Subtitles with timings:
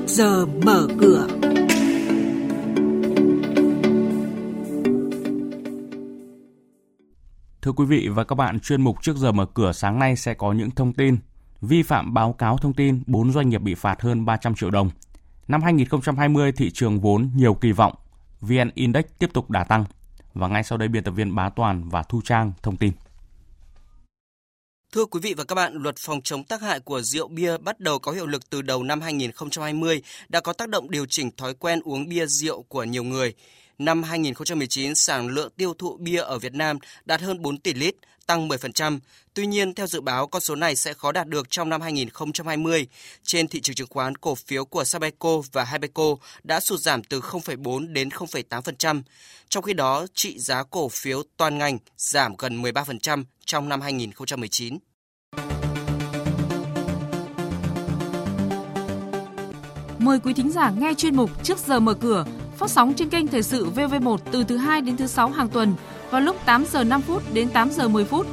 [0.00, 1.26] trước giờ mở cửa.
[7.62, 10.34] Thưa quý vị và các bạn, chuyên mục trước giờ mở cửa sáng nay sẽ
[10.34, 11.16] có những thông tin
[11.60, 14.90] vi phạm báo cáo thông tin, 4 doanh nghiệp bị phạt hơn 300 triệu đồng.
[15.48, 17.94] Năm 2020, thị trường vốn nhiều kỳ vọng,
[18.40, 19.84] VN Index tiếp tục đà tăng.
[20.34, 22.92] Và ngay sau đây biên tập viên Bá Toàn và Thu Trang thông tin.
[24.92, 27.80] Thưa quý vị và các bạn, luật phòng chống tác hại của rượu bia bắt
[27.80, 31.54] đầu có hiệu lực từ đầu năm 2020 đã có tác động điều chỉnh thói
[31.54, 33.34] quen uống bia rượu của nhiều người.
[33.80, 37.94] Năm 2019, sản lượng tiêu thụ bia ở Việt Nam đạt hơn 4 tỷ lít,
[38.26, 38.98] tăng 10%.
[39.34, 42.86] Tuy nhiên, theo dự báo, con số này sẽ khó đạt được trong năm 2020.
[43.22, 47.20] Trên thị trường chứng khoán, cổ phiếu của Sabeco và Habeco đã sụt giảm từ
[47.20, 49.02] 0,4 đến 0,8%.
[49.48, 54.78] Trong khi đó, trị giá cổ phiếu toàn ngành giảm gần 13% trong năm 2019.
[59.98, 62.24] Mời quý thính giả nghe chuyên mục Trước giờ mở cửa
[62.60, 65.74] phát sóng trên kênh Thời sự VV1 từ thứ 2 đến thứ 6 hàng tuần
[66.10, 68.26] vào lúc 8 giờ 5 phút đến 8 giờ 10 phút.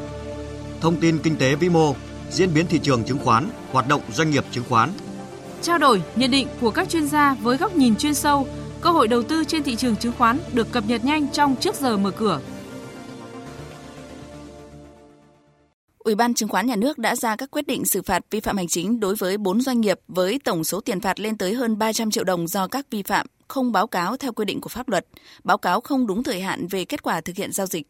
[0.81, 1.95] Thông tin kinh tế vĩ mô,
[2.31, 4.89] diễn biến thị trường chứng khoán, hoạt động doanh nghiệp chứng khoán.
[5.61, 8.47] Trao đổi, nhận định của các chuyên gia với góc nhìn chuyên sâu,
[8.81, 11.75] cơ hội đầu tư trên thị trường chứng khoán được cập nhật nhanh trong Trước
[11.75, 12.39] giờ mở cửa.
[15.97, 18.57] Ủy ban Chứng khoán Nhà nước đã ra các quyết định xử phạt vi phạm
[18.57, 21.77] hành chính đối với 4 doanh nghiệp với tổng số tiền phạt lên tới hơn
[21.77, 24.89] 300 triệu đồng do các vi phạm không báo cáo theo quy định của pháp
[24.89, 25.07] luật,
[25.43, 27.87] báo cáo không đúng thời hạn về kết quả thực hiện giao dịch.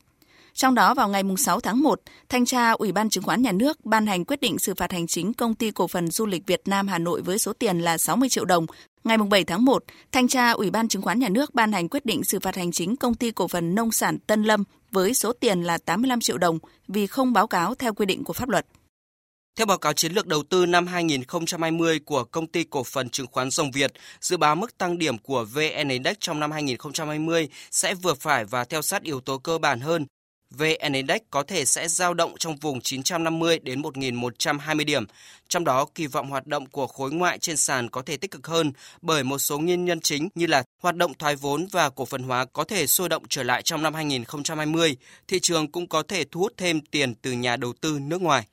[0.54, 3.86] Trong đó vào ngày 6 tháng 1, Thanh tra Ủy ban Chứng khoán Nhà nước
[3.86, 6.62] ban hành quyết định xử phạt hành chính công ty cổ phần du lịch Việt
[6.66, 8.66] Nam Hà Nội với số tiền là 60 triệu đồng.
[9.04, 12.06] Ngày 7 tháng 1, Thanh tra Ủy ban Chứng khoán Nhà nước ban hành quyết
[12.06, 15.34] định xử phạt hành chính công ty cổ phần nông sản Tân Lâm với số
[15.34, 18.66] tiền là 85 triệu đồng vì không báo cáo theo quy định của pháp luật.
[19.58, 23.28] Theo báo cáo chiến lược đầu tư năm 2020 của công ty cổ phần chứng
[23.28, 27.94] khoán Rồng Việt, dự báo mức tăng điểm của VN Index trong năm 2020 sẽ
[27.94, 30.06] vừa phải và theo sát yếu tố cơ bản hơn.
[30.50, 35.06] VN Index có thể sẽ dao động trong vùng 950 đến 1.120 điểm.
[35.48, 38.48] Trong đó, kỳ vọng hoạt động của khối ngoại trên sàn có thể tích cực
[38.48, 38.72] hơn
[39.02, 42.24] bởi một số nguyên nhân chính như là hoạt động thoái vốn và cổ phần
[42.24, 44.98] hóa có thể sôi động trở lại trong năm 2020.
[45.28, 48.46] Thị trường cũng có thể thu hút thêm tiền từ nhà đầu tư nước ngoài.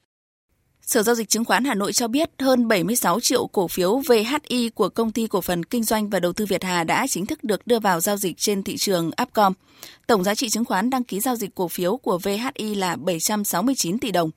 [0.87, 4.71] Sở Giao dịch Chứng khoán Hà Nội cho biết hơn 76 triệu cổ phiếu VHI
[4.75, 7.45] của Công ty Cổ phần Kinh doanh và Đầu tư Việt Hà đã chính thức
[7.45, 9.53] được đưa vào giao dịch trên thị trường Upcom.
[10.06, 13.99] Tổng giá trị chứng khoán đăng ký giao dịch cổ phiếu của VHI là 769
[13.99, 14.31] tỷ đồng.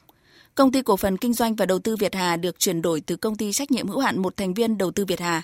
[0.56, 3.16] Công ty Cổ phần Kinh doanh và Đầu tư Việt Hà được chuyển đổi từ
[3.16, 5.41] công ty trách nhiệm hữu hạn một thành viên Đầu tư Việt Hà.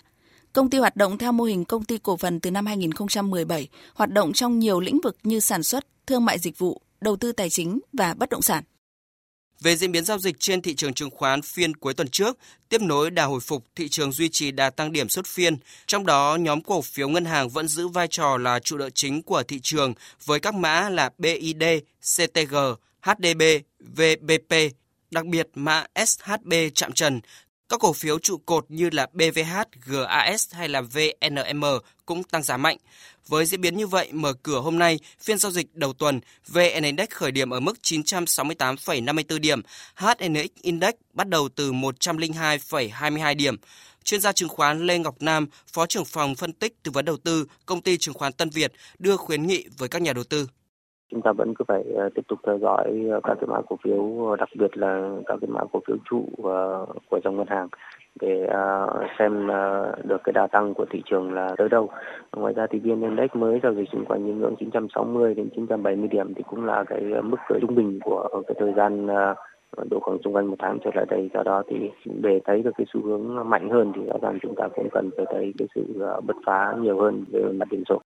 [0.54, 4.12] Công ty hoạt động theo mô hình công ty cổ phần từ năm 2017, hoạt
[4.12, 7.50] động trong nhiều lĩnh vực như sản xuất, thương mại dịch vụ, đầu tư tài
[7.50, 8.64] chính và bất động sản.
[9.64, 12.38] Về diễn biến giao dịch trên thị trường chứng khoán phiên cuối tuần trước,
[12.70, 15.58] tiếp nối đà hồi phục, thị trường duy trì đà tăng điểm suốt phiên.
[15.88, 19.24] Trong đó, nhóm cổ phiếu ngân hàng vẫn giữ vai trò là trụ đỡ chính
[19.24, 19.94] của thị trường
[20.26, 21.64] với các mã là BID,
[22.02, 22.56] CTG,
[23.02, 23.42] HDB,
[23.80, 24.56] VBP,
[25.12, 27.22] đặc biệt mã SHB chạm trần.
[27.70, 31.64] Các cổ phiếu trụ cột như là BVH, GAS hay là VNM
[32.06, 32.78] cũng tăng giá mạnh.
[33.28, 36.84] Với diễn biến như vậy, mở cửa hôm nay, phiên giao dịch đầu tuần, VN
[36.84, 39.62] Index khởi điểm ở mức 968,54 điểm,
[39.96, 43.56] HNX Index bắt đầu từ 102,22 điểm.
[44.04, 47.18] Chuyên gia chứng khoán Lê Ngọc Nam, Phó trưởng phòng phân tích tư vấn đầu
[47.18, 50.48] tư, công ty chứng khoán Tân Việt đưa khuyến nghị với các nhà đầu tư
[51.14, 53.78] chúng ta vẫn cứ phải ờ, tiếp tục theo dõi ờ, các cái mã cổ
[53.84, 56.26] phiếu ờ, đặc biệt là các cái mã cổ phiếu trụ
[57.10, 57.68] của dòng ngân hàng
[58.22, 58.48] để
[59.20, 59.48] xem
[60.04, 61.90] được cái đà tăng của thị trường là tới đâu.
[62.36, 66.08] Ngoài ra thì VN Index mới giao dịch xung quanh những ngưỡng 960 đến 970
[66.08, 69.08] điểm thì cũng là cái mức trung bình của cái thời gian
[69.90, 71.30] độ khoảng xung quanh một tháng trở lại đây.
[71.34, 74.56] Do đó thì để thấy được cái xu hướng mạnh hơn thì rõ ràng chúng
[74.56, 75.84] ta cũng cần phải thấy cái sự
[76.26, 78.02] bứt phá nhiều hơn về mặt điểm số.